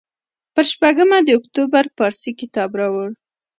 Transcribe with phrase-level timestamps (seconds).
[0.53, 3.09] پر شپږمه د اکتوبر پارسي کتاب راوړ.